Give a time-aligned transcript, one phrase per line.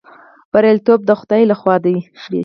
[0.51, 1.97] بریالیتوب د خدای لخوا دی